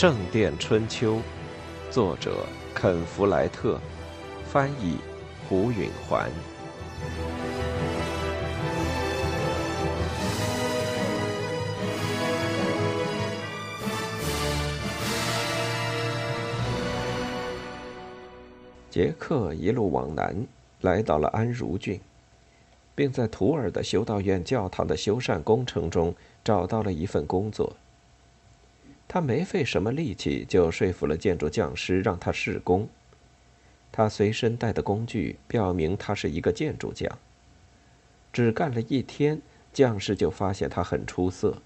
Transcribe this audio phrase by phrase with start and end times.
[0.00, 1.16] 圣殿春秋》，
[1.90, 3.80] 作者肯·弗莱特，
[4.44, 4.96] 翻译
[5.48, 6.30] 胡允环。
[18.88, 20.46] 杰克一路往南，
[20.82, 22.00] 来到了安茹郡，
[22.94, 27.74] 并在图尔的修道院教堂的修缮工程中找到了一份工作。
[29.08, 32.88] 他没费什么力气就说服了建筑匠师让他试工。
[33.90, 37.18] 他随身带的工具表明他是一个建筑匠。
[38.32, 39.40] 只干了一天，
[39.72, 41.56] 匠师就发现他很出色。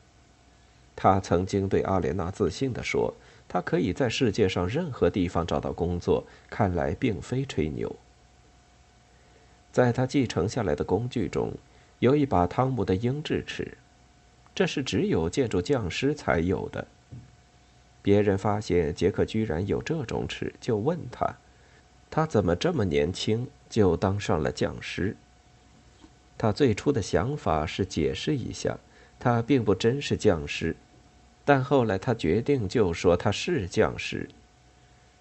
[0.95, 3.13] 他曾经对阿莲娜自信地说。
[3.49, 7.95] 他可以在世界上任何地方找到工作，看来并非吹牛。
[9.71, 11.53] 在他继承下来的工具中，
[11.99, 13.77] 有一把汤姆的鹰智齿，
[14.55, 16.87] 这是只有建筑匠师才有的。
[18.03, 21.37] 别人发现杰克居然有这种齿，就问他
[22.11, 25.17] ：“他怎么这么年轻就当上了匠师？”
[26.37, 28.79] 他最初的想法是解释一下，
[29.21, 30.75] 他并不真是匠师。
[31.45, 34.29] 但后来他决定就说他是匠师。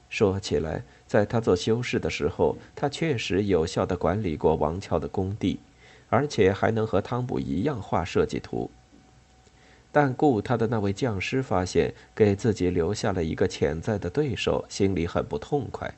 [0.09, 5.59] 说起来，在他做修士的时候，他确实有效的管理过王桥的工地，
[6.09, 8.69] 而且还能和汤姆一样画设计图。
[9.91, 15.93] 但雇他的那位匠师发现给自己留下了一个潜在的对手，心里很不痛快。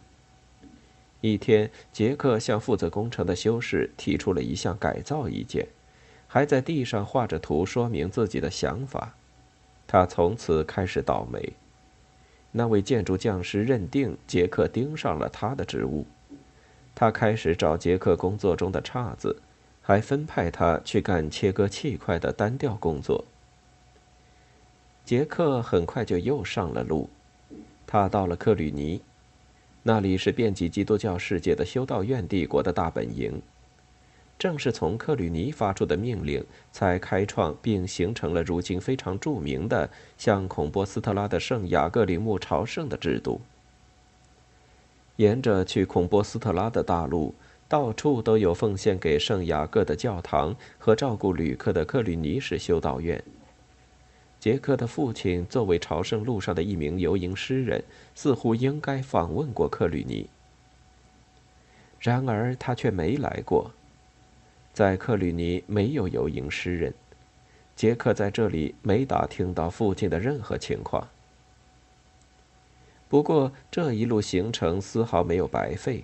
[1.22, 5.67] 一天，杰克向负责工程的修士提出了一项改造意见，
[6.27, 9.14] 还在地上画着图说明自己的想法。
[9.86, 11.53] 他从此开始倒霉。
[12.52, 16.05] 那位建筑匠师认定杰克盯上了他的职务，
[16.93, 19.42] 他开始找杰克工作中的岔子，
[19.82, 23.26] 还分派他去干切割砌块的单调工作。
[25.05, 27.09] 杰克很快就又上了路，
[27.86, 29.02] 他到了克吕尼，
[29.83, 33.41] 那里是遍及基督教世界的修道院帝国的大本营。
[34.39, 43.41] 正是从克吕尼发出的命令，才开创并形成了如今非常著名的向孔波斯特拉的圣雅各林墓朝圣的制度。
[45.17, 47.35] 沿着去孔波斯特拉的大路，
[47.67, 53.21] 到处都有奉献给圣雅各的教堂和照顾旅客的克吕尼式修道院。
[54.43, 57.81] 杰克的父亲作为朝圣路上的一名游吟诗人，
[58.14, 60.27] 似乎应该访问过克吕尼，
[61.98, 63.71] 然而他却没来过。
[64.73, 66.93] 在克吕尼没有游吟诗人，
[67.73, 71.08] 杰克在这里没打听到附近的任何情况。
[73.08, 76.03] 不过这一路行程丝毫没有白费。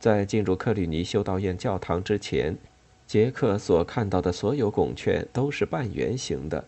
[0.00, 2.58] 在进入克吕尼修道院教堂之前，
[3.06, 6.64] 杰克所看到的所有拱券都是半圆形的，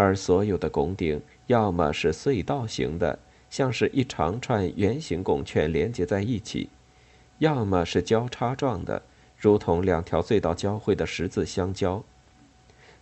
[0.00, 3.18] 而所有的拱顶要么是隧道形的，
[3.50, 6.70] 像是一长串圆形拱券连接在一起，
[7.36, 9.02] 要么是交叉状的。
[9.36, 12.02] 如同两条隧道交汇的十字相交，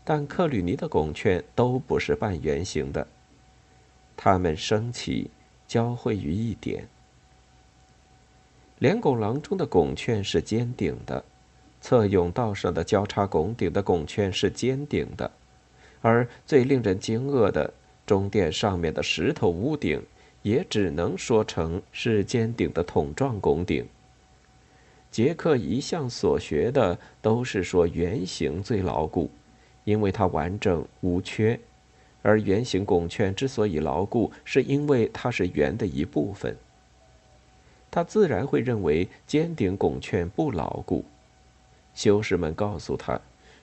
[0.02, 3.06] 但克吕尼的拱券都不是半圆形的，
[4.16, 5.30] 它们升起，
[5.68, 6.88] 交汇于一点。
[8.80, 11.24] 连拱廊中的拱券是尖顶的，
[11.80, 15.30] 侧甬道上的交叉拱顶的拱券是尖顶的，
[16.00, 17.72] 而最令人惊愕的，
[18.06, 20.02] 中殿上面的石头屋顶，
[20.42, 23.86] 也只能说成是尖顶的筒状拱顶。
[25.10, 29.30] 杰克一向所学的都是说圆形最牢固，
[29.84, 31.58] 因为它完整无缺，
[32.22, 36.56] 而圆形拱券之所以牢固，是因为它是圆的一部分。
[37.90, 41.04] 他自然会认为尖顶拱券不牢固。
[41.94, 43.18] 修士们告诉他，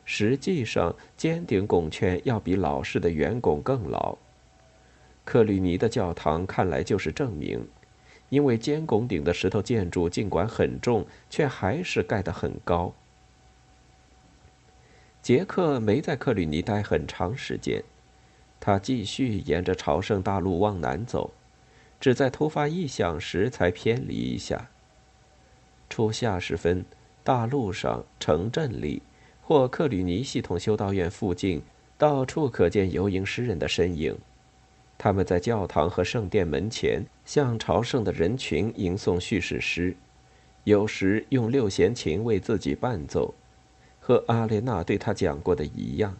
[0.06, 4.18] 实际上尖顶拱券要比老式的圆拱更牢。
[5.26, 7.68] 克吕尼的教堂看来就是证明。
[8.30, 12.92] 因为尖拱顶的石头建筑尽管很重，却还是盖得很高。
[15.22, 17.84] 杰克没在克吕尼待很长时间，
[18.60, 21.32] 他继续沿着朝圣大路往南走，
[22.00, 24.70] 只在突发异响时才偏离一下。
[25.88, 26.84] 初夏时分，
[27.24, 29.04] 大路上、城镇里
[29.48, 31.62] 或克吕尼系统修道院附近，
[32.00, 34.18] 到处可见游吟诗人的身影。
[34.98, 39.96] 他们在教堂和圣殿门前向朝圣的人群吟诵叙事诗，
[40.64, 43.36] 有时用六弦琴为自己伴奏，
[44.00, 46.18] 和阿列娜对他讲过的一样。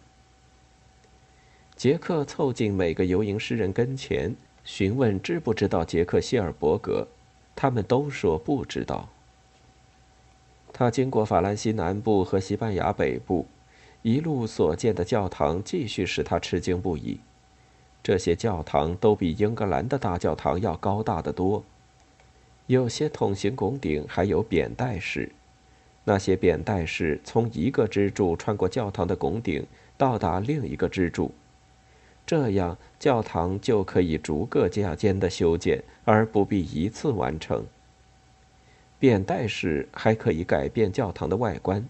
[1.74, 7.08] 杰克凑近每个游吟诗人跟前，询问知不知道杰克谢尔伯格，
[7.56, 9.08] 他们都说不知道。
[10.78, 13.46] 他经过法兰西南部和西班牙北部，
[14.02, 17.18] 一路所见的教堂继续使他吃惊不已。
[18.02, 21.64] 这些教堂都比英格兰的大教堂要高大得多。
[22.66, 25.32] 有些筒形拱顶还有扁带式，
[26.04, 31.32] 那些扁带式从一个支柱穿过教堂的拱顶，到达另一个支柱。
[32.26, 37.64] 这样，教堂就可以逐个架间的修建，而不必一次完成。
[39.06, 41.88] 扁带式还可以改变教堂的外观。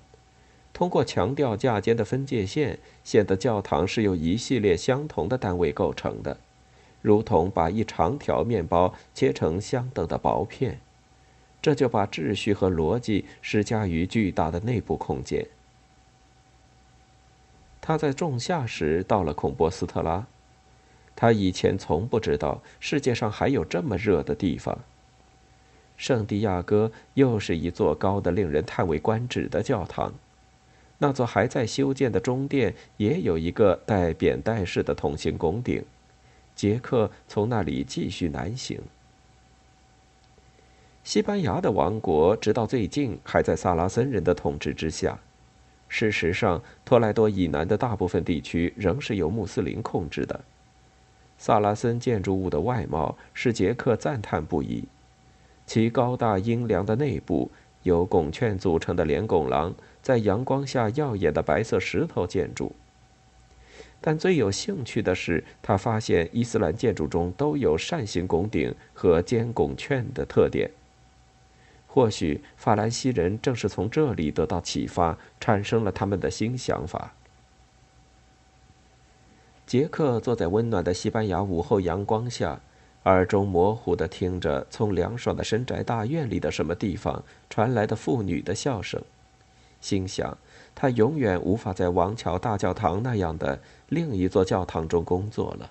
[0.74, 6.36] 通过强调架间的分界线，显得教堂是由一系列相同的单位构成的，
[7.00, 10.78] 如同把一长条面包切成相等的薄片。
[11.62, 15.46] 这就把秩序和逻辑施加于巨大的内部空间。
[17.80, 20.26] 他在仲夏时到了孔波斯特拉，
[21.14, 24.78] 他以前从不知道世界上还有这么热的地方。
[25.96, 30.12] 圣地亚哥又是一座高的令人叹为观止的教堂。
[30.98, 35.84] 那座还在修建的中殿也有一个带扁带式的筒形拱顶。
[36.54, 38.80] 杰克从那里继续南行。
[41.04, 45.18] 西班牙的王国直到最近还在萨拉森人的统治之下。
[45.88, 50.40] 事实上，托莱多以南的大部分地区仍是由穆斯林控制的。
[51.38, 54.84] 萨拉森建筑物的外貌使杰克赞叹不已，
[55.66, 57.50] 其高大阴凉的内部。
[57.82, 59.72] 由拱券组成的连拱廊，
[60.02, 62.74] 在阳光下耀眼的白色石头建筑。
[64.00, 70.72] 但最有兴趣的是，他发现伊斯兰建筑中都有扇形拱顶和尖拱券的特点。
[71.86, 77.14] 或许法兰西人正是从这里得到启发，产生了他们的新想法。
[79.64, 82.60] 杰克坐在温暖的西班牙午后阳光下。
[83.06, 89.00] 耳中模糊地听着从凉爽的深宅大院里的什么地方传来的妇女的笑声，
[89.80, 90.36] 心想：
[90.74, 95.70] 他永远无法在王桥大教堂那样的另一座教堂中工作了。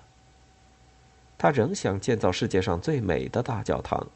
[1.36, 4.06] 他仍想建造世界上最美的大教堂，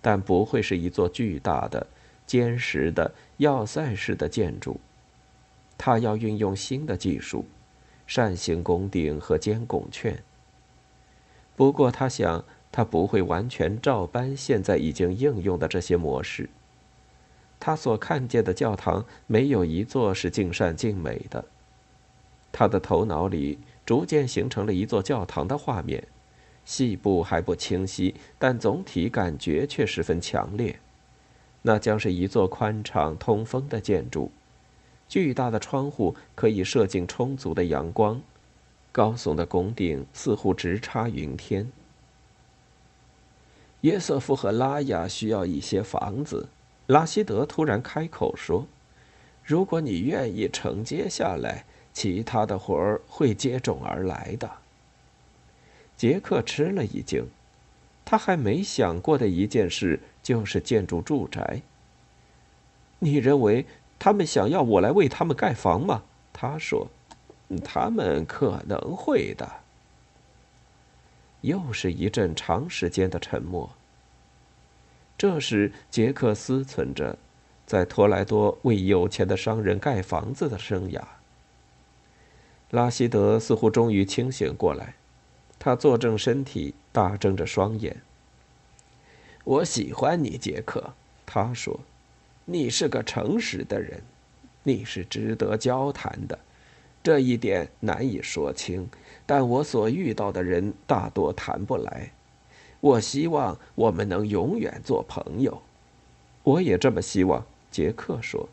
[0.00, 1.86] 但不会是一座巨大的、
[2.26, 4.80] 坚实的要塞式的建筑。
[5.76, 7.44] 他要运用新的技术：
[8.06, 10.22] 扇形拱顶和尖拱券。
[11.54, 12.42] 不过，他想。
[12.72, 16.48] 他不会完全照搬现在已经应用的这些模式。
[17.60, 21.44] 他所看见的教堂没有一座是尽善尽美的。
[22.50, 26.02] 他的头脑里逐渐形成了一座教堂的画面，
[26.64, 30.78] 细部还不清晰，但总体感觉却十分强烈。
[31.62, 34.32] 那将是一座宽敞通风的建筑，
[35.08, 38.20] 巨大的窗户可以射进充足的阳光，
[38.90, 41.70] 高耸的拱顶似乎直插云天。
[43.82, 46.48] 约瑟夫和拉雅需要一些房子。
[46.86, 48.66] 拉希德突然开口说
[49.44, 54.50] ：“如果你愿意承接下来，其他的活儿会接踵而来的。”
[55.96, 57.26] 杰克吃了一惊，
[58.04, 61.62] 他还没想过的一件事就是建筑住宅。
[62.98, 63.64] 你认为
[63.98, 66.02] 他们想要我来为他们盖房吗？
[66.32, 66.88] 他说
[67.64, 69.48] ：“他们可能会的。”
[71.42, 73.70] 又是一阵长时间的沉默。
[75.18, 77.16] 这时，杰克思忖着
[77.66, 81.00] 在托莱多为有钱的商人盖房子的生涯。
[82.70, 84.94] 拉希德似乎终于清醒过来，
[85.58, 88.00] 他坐正身体，大睁着双眼。
[89.44, 90.94] “我喜欢你，杰克。”
[91.26, 91.80] 他说
[92.46, 94.02] ，“你是个诚实的人，
[94.62, 96.38] 你是值得交谈的。
[97.02, 98.88] 这一点难以说清。”
[99.26, 102.10] 但我所遇到的人大多谈不来。
[102.80, 105.62] 我希望我们能永远做朋友。
[106.42, 107.44] 我也这么希望。
[107.70, 108.48] 杰克说，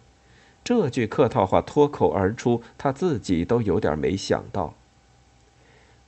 [0.64, 4.74] 这句客套话脱口而出，他自己都有点没想到。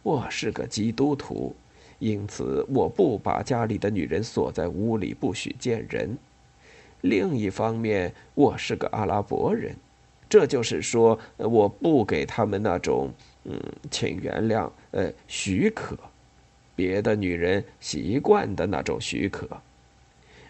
[0.04, 1.56] 我是个基督徒，
[2.00, 6.18] 因此我不把家里的女人锁在屋里，不许见人。
[7.02, 9.76] 另一方面，我是个阿拉伯人，
[10.30, 13.12] 这就是说，我不给他们那种。
[13.44, 15.98] 嗯，请原谅，呃，许可，
[16.76, 19.48] 别的女人习惯的那种许可。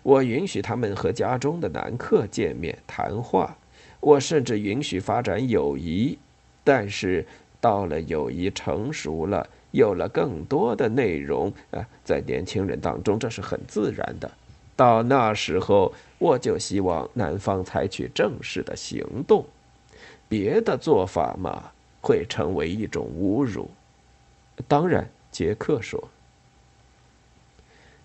[0.04, 3.56] 我允许他们和家中的男客见面谈话，
[4.00, 6.18] 我甚至允许发展友谊。
[6.64, 7.26] 但是
[7.60, 14.30] 到了友谊成熟了，有了更多的内容，啊，在年轻人当中这是很自然的。
[14.76, 19.46] 到那时候，我就希望男方采取正式的行动，
[20.28, 21.72] 别的做法嘛。
[22.02, 23.70] 会成为一种侮辱。
[24.68, 26.10] 当然，杰克说：“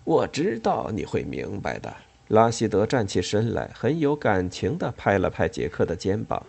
[0.05, 1.93] 我知道你会明白的。”
[2.29, 6.45] 拉希德站起身来，很有感情的拍了拍杰克的肩膀。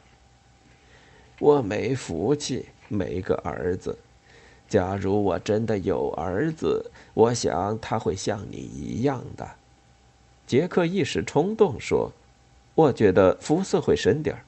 [1.38, 3.96] “我没福气，没个儿子，
[4.68, 9.48] 假如我真的有儿子，我想他会像你一样的。”
[10.48, 12.10] 杰克一时冲动说
[12.74, 14.42] ：“我觉得肤色会深点儿。”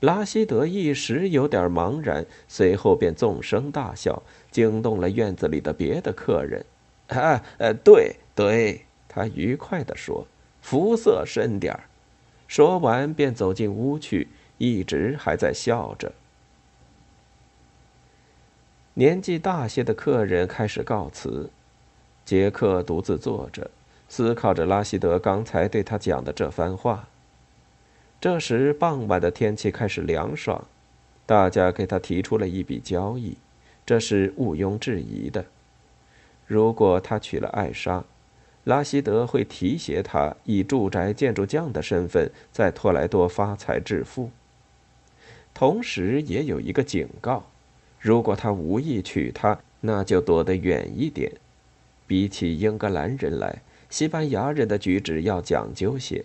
[0.00, 6.64] 拉希德一时有点茫然，随后便纵声大笑，惊动了院子里的别的客人。
[7.08, 10.26] “啊，呃，对对。”他愉快地说
[10.60, 11.84] ，“肤色深点儿。”
[12.46, 16.12] 说完便走进屋去，一直还在笑着。
[18.94, 21.50] 年纪大些的客人开始告辞，
[22.24, 23.70] 杰克独自坐着，
[24.08, 27.08] 思考着拉希德刚才对他讲的这番话。
[28.18, 30.64] 这时，傍晚的天气开始凉爽，
[31.26, 33.36] 大家给他提出了一笔交易，
[33.84, 35.44] 这是毋庸置疑的。
[36.46, 38.04] 如果他娶了艾莎，
[38.64, 44.30] 拉希德会提携他以住宅建筑匠的身份在托莱多发财致富。
[45.52, 47.44] 同时，也有一个警告。
[48.00, 51.30] 如果他无意娶她，那就躲得远一点。
[52.06, 56.24] 比起英格兰人来，西班牙人的举止要讲究些，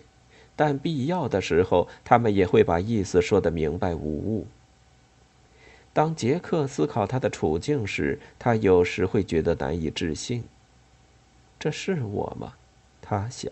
[0.54, 4.46] 但必要的时候，他们也会把意思说得明白无误。
[5.92, 10.44] 当杰克思考他的处境时，他有时会觉得难以置信。
[11.58, 12.54] 这是我吗？
[13.00, 13.50] 他想。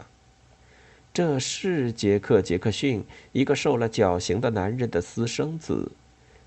[1.12, 5.90] 这是杰克·杰克逊，一个受了绞刑的男人的私生子，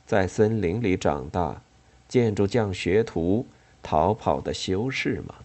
[0.06, 1.62] 在森林里长大。
[2.08, 3.46] 建筑匠学徒
[3.82, 5.36] 逃跑的修士吗？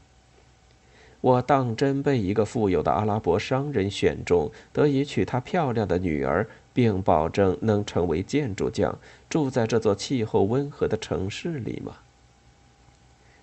[1.21, 8.97] 我当真被一个富有的阿拉伯商人选中，得以娶他漂亮的女儿，并保证能成为建筑匠，
[9.29, 11.97] 住在这座气候温和的城市里吗？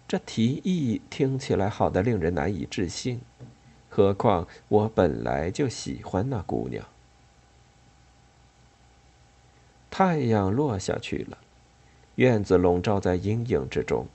[0.07, 3.19] 这提议听起来好的令人难以置信，
[3.89, 6.85] 何况我本来就喜欢那姑娘。
[9.89, 11.37] 太阳落下去了。
[12.15, 14.07] 院子笼罩在阴影之中，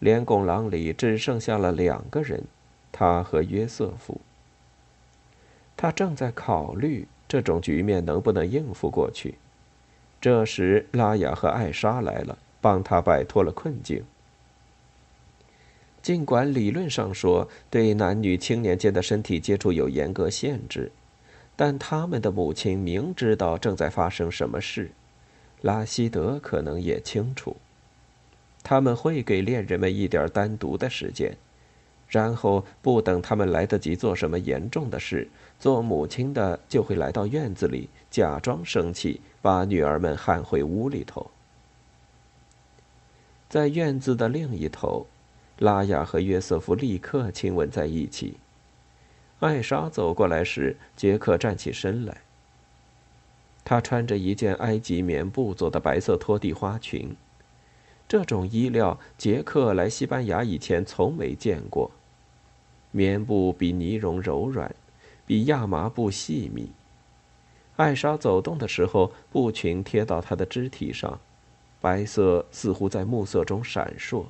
[0.00, 2.42] 连拱廊里只剩下了两个人，
[2.92, 4.20] 他和约瑟夫。
[5.76, 9.34] 他正在考虑这种局面能不能应付过去。
[10.20, 14.04] 这时，拉雅和艾莎来了，帮他摆脱了困境。
[16.00, 20.92] 尽管理论上说对男女青年间的身体接触有严格限制，
[21.56, 24.90] 但他们的母亲明知道正在发生什么事。
[25.60, 27.56] 拉希德可能也清楚，
[28.64, 31.36] 他们会给恋人们一点单独的时间，
[32.12, 35.26] 然后不等他们来得及做什么严重的事，
[35.58, 41.30] 做母亲的就会来到院子里，假装生气，把女儿们喊回屋里头。
[43.48, 45.06] 在院子的另一头，
[45.58, 48.34] 拉雅和约瑟夫立刻亲吻在一起。
[49.40, 52.18] 艾莎走过来时，杰克站起身来。
[53.64, 57.16] 她穿着一件埃及棉布做的白色拖地花裙，
[58.06, 61.90] 这种衣料杰克来西班牙以前从没见过。
[62.92, 64.72] 棉布比呢绒柔软，
[65.26, 66.70] 比亚麻布细密。
[67.76, 71.18] 艾莎走动的时候，布裙贴到她的肢体上，
[71.80, 74.26] 白色似乎在暮色中闪烁。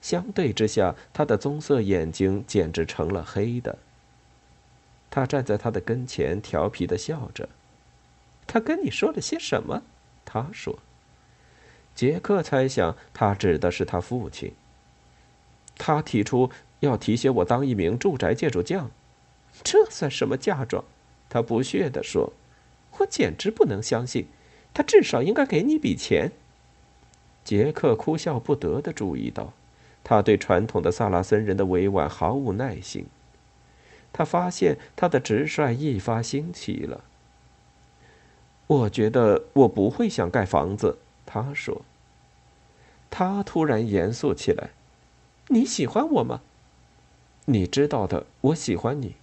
[0.00, 3.78] 相对之下，她的棕色眼睛简直成了黑的。
[5.10, 7.48] 他站在她的跟前，调皮的笑着。
[8.46, 9.82] 他跟你说了些什么？
[10.24, 10.78] 他说。
[11.94, 14.52] 杰克猜想他指的是他父亲。
[15.76, 16.50] 他提出
[16.84, 18.90] 要提携我当一名住宅建筑匠，
[19.62, 20.84] 这算什么嫁妆？
[21.28, 22.32] 他不屑地说。
[22.98, 24.26] 我简直不能相信，
[24.72, 26.30] 他至少应该给你笔钱。
[27.42, 29.52] 杰克哭笑不得的注意到，
[30.04, 33.06] 他对传统的萨拉森人的委婉毫无耐心。
[34.12, 37.02] 他发现他的直率一发兴起了。
[38.68, 41.82] 我觉得我不会想盖房子，他说。
[43.10, 44.70] 他突然严肃起来
[45.48, 46.40] ：“你喜欢我吗？
[47.46, 49.14] 你知道的，我喜欢你。”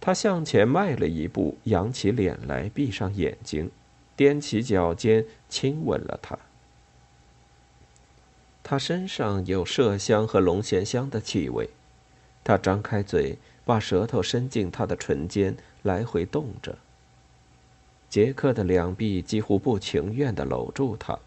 [0.00, 3.70] 他向前迈了一步，扬起脸来，闭上眼睛，
[4.16, 6.38] 踮起脚尖，亲吻了她。
[8.64, 11.70] 他身上有麝香和龙涎香的气味。
[12.44, 16.78] 他张开嘴，把舌头伸进她的唇间，来回动着。
[18.08, 21.18] 杰克的两臂几乎不情愿地搂住她，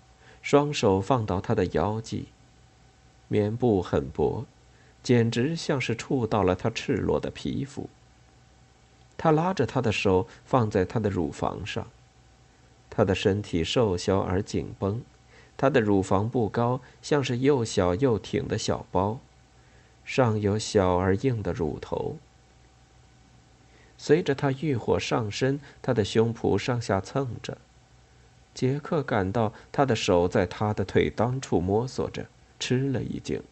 [0.41, 2.27] 双手放到她的腰际。
[3.29, 4.45] 棉布很薄，
[5.05, 7.87] 简直像是触到了她赤裸的皮肤。
[9.15, 11.85] 他拉着她的手放在她的乳房上，
[12.89, 15.03] 她的身体瘦小而紧绷，
[15.55, 19.19] 她的乳房不高，像是又小又挺的小包，
[20.03, 22.17] 上有小而硬的乳头。
[23.99, 27.59] 随着他欲火上身，他的胸脯上下蹭着。
[28.55, 32.25] 杰克感到他的手在他的腿裆处摸索着，
[32.59, 33.43] 吃了一惊。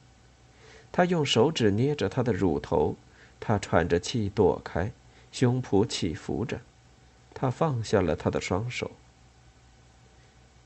[0.93, 2.95] 他用手指捏着他的乳头，
[3.39, 4.91] 他喘着气躲开，
[5.31, 6.61] 胸脯起伏着。
[7.33, 8.91] 他放下了他的双手。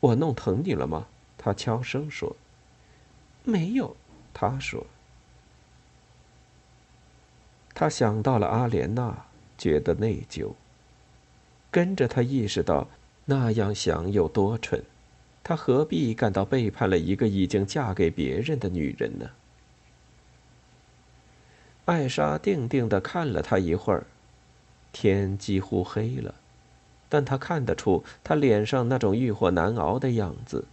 [0.02, 1.08] 我弄疼你了吗？
[1.38, 2.36] 他悄声说。
[3.44, 3.96] 没有，
[4.34, 4.86] 他说。
[7.74, 9.26] 他想到了阿莲娜，
[9.58, 10.52] 觉得内疚。
[11.72, 12.88] 跟着他意识到。
[13.30, 14.82] 那样想有多蠢？
[15.44, 19.30] 他何必感到背叛了一个已经嫁给别人的女人呢？
[21.88, 24.08] 艾莎定定的看了他一会儿，
[24.92, 26.36] 天几乎黑了，
[27.08, 30.66] 但他看得出他脸上那种欲火难熬的样子。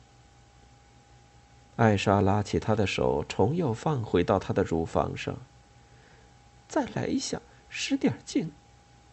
[1.77, 5.37] 艾莎拉起他的手，重又放回到他的乳房上。
[6.67, 8.51] 再来一下，使点劲，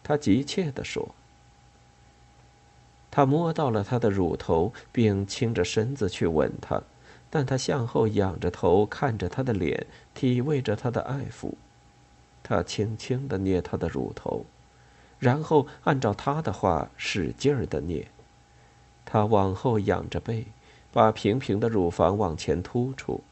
[0.02, 1.14] 他急切地说。
[3.12, 6.82] 他摸到了她的乳头，并倾着身子去吻她，
[7.30, 11.52] 但他向后仰着头，看着她的脸，体味着她的爱抚。
[12.52, 14.44] 他轻轻地捏她的乳头，
[15.18, 18.06] 然后按照他的话使劲儿地捏。
[19.06, 20.44] 他往后仰着背，
[20.92, 23.22] 把平平的乳房往前突出。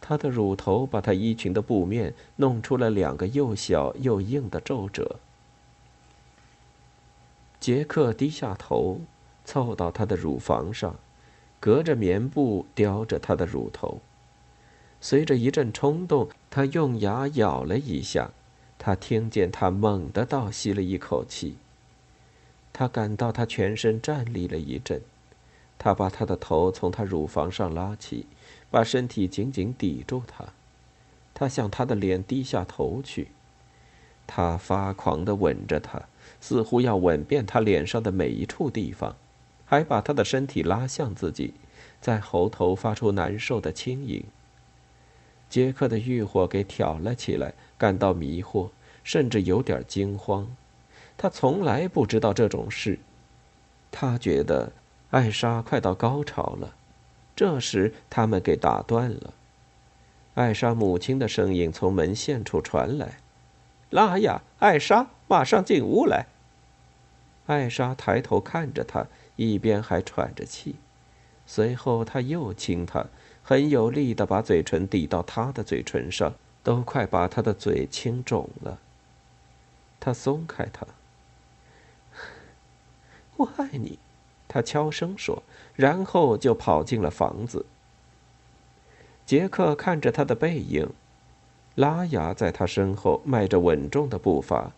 [0.00, 5.20] 他的乳头把他衣裙的布面弄出了两个又小又硬的皱褶。
[7.60, 9.02] 杰克低下头，
[9.44, 10.96] 凑到她的乳房上，
[11.60, 14.00] 隔着棉布叼着她的乳头。
[15.02, 18.30] 随着一阵冲动，他用牙咬了一下。
[18.78, 21.56] 他听见他猛地倒吸了一口气。
[22.72, 25.02] 他感到她全身站立了一阵。
[25.78, 28.26] 他把她的头从她乳房上拉起，
[28.70, 30.46] 把身体紧紧抵住她。
[31.34, 33.28] 他向他的脸低下头去。
[34.26, 36.00] 他发狂地吻着他。
[36.40, 39.16] 似乎要吻遍他脸上的每一处地方，
[39.64, 41.54] 还把他的身体拉向自己，
[42.00, 44.24] 在喉头发出难受的轻吟。
[45.52, 48.70] 杰克的欲火给挑了起来，感到迷惑，
[49.04, 50.48] 甚至有点惊慌。
[51.18, 52.98] 他从来不知道这种事。
[53.90, 54.72] 他觉得
[55.10, 56.74] 艾莎快到高潮了。
[57.36, 59.34] 这时，他们给打断了。
[60.32, 63.18] 艾莎母亲的声音从门线处传来
[63.90, 66.28] ：“拉雅，艾莎，马上进屋来。”
[67.44, 70.76] 艾莎抬头看着他，一边还喘着气。
[71.44, 73.04] 随后，他又亲她，
[73.42, 78.78] 很有力的把嘴唇抵到他的嘴唇上，都快把他的嘴亲肿了。
[79.98, 80.86] 他松开他。
[83.36, 83.98] 我爱你，
[84.46, 85.42] 他悄声说，
[85.74, 87.66] 然后就跑进了房子。
[89.24, 90.90] 杰克看着他的背影，
[91.74, 94.72] 拉雅在他身后迈着稳重的步伐。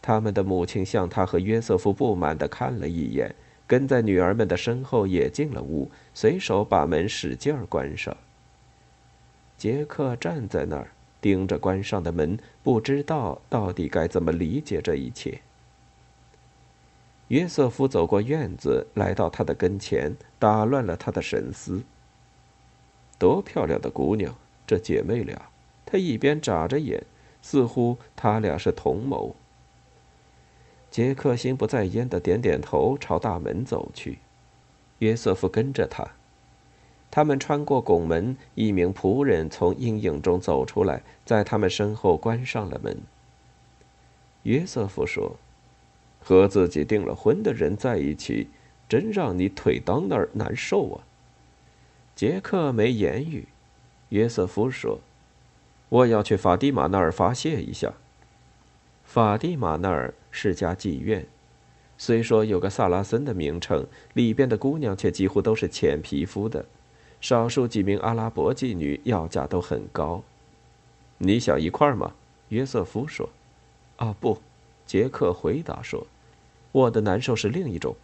[0.00, 3.34] 他们的母亲向他和约瑟夫不满地看了一眼，
[3.66, 8.16] 跟在女儿们的身后也进了屋，随手把门使劲儿关上。
[9.56, 15.40] 杰克站在那儿，盯着关上的门，不知道到底该怎么理解这一切。
[17.28, 21.82] 约瑟夫走过院子，来到他的跟前，打乱了他的神思。
[23.18, 24.34] 多漂亮的姑娘，
[24.66, 25.40] 这姐妹俩！
[25.86, 27.02] 他一边眨着眼，
[27.40, 29.34] 似乎他俩是同谋。
[30.92, 34.18] 杰克心不在焉的点点头，朝大门走去。
[34.98, 36.06] 约瑟夫跟着他。
[37.10, 43.00] 他们穿过拱门，一名仆人从阴影中走出来，在他们身后关上了门。
[44.42, 45.36] 约瑟夫说
[46.20, 48.50] ：“和自己订了婚的人在一起，
[48.86, 51.00] 真让你腿裆那儿难受啊。”
[52.14, 53.48] 杰克没言语。
[54.10, 55.00] 约瑟夫说
[55.88, 57.94] ：“我要去法蒂玛那儿发泄一下。”
[59.12, 60.14] 法蒂玛那儿。
[60.30, 61.26] 是家妓院，
[61.98, 66.64] 虽说有个萨拉森的名称，里边的姑娘却几乎都是浅皮肤的，
[67.20, 70.22] 少数几名阿拉伯妓女要价都很高。
[71.18, 72.14] 你想一块儿吗？
[72.48, 73.28] 约瑟夫说。
[73.96, 74.40] 啊，不，
[74.86, 76.06] 杰克回答说，
[76.72, 77.94] 我的难受是另一种。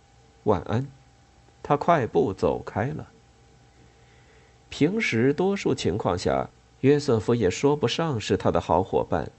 [0.43, 0.87] 晚安。
[1.63, 3.09] 他快步走开了。
[4.69, 6.51] 平时多数情况下，
[6.83, 9.31] 约瑟夫也说不上是他的好伙伴。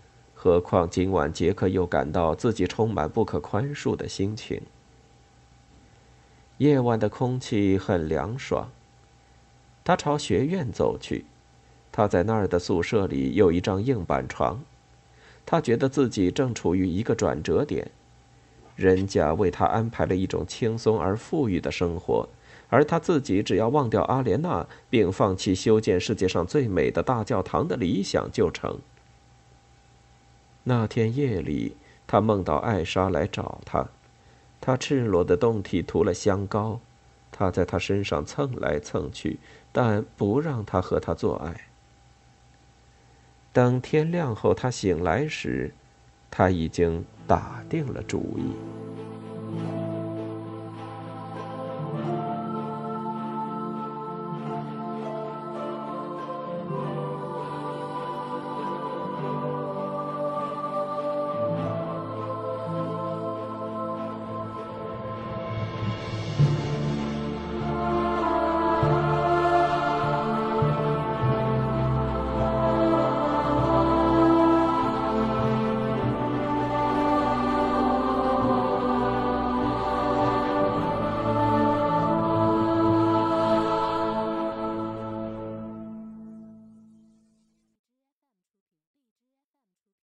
[0.41, 4.61] 何况今晚，杰克又感到自己充满不可宽恕的心情。
[6.59, 8.69] 夜晚的空气很凉爽。
[9.83, 11.25] 他朝学院走去，
[11.91, 14.63] 他在那儿的宿舍里有一张硬板床。
[15.45, 17.91] 他觉得自己正处于一个转折点，
[18.77, 22.29] 人家为他安排了一种轻松而富裕的生活，
[22.69, 28.79] 而他自己只要忘掉阿莲娜，并放弃修建世界上最美的大教堂的理想就成。
[30.63, 33.87] 那天夜里，他梦到艾莎来找他，
[34.61, 36.79] 他赤裸的胴体涂了香膏，
[37.31, 39.39] 他在他身上蹭来蹭去，
[39.71, 41.67] 但不让他和他做爱。
[43.51, 45.73] 等天亮后他醒来时，
[46.29, 48.53] 他已经打定了主意。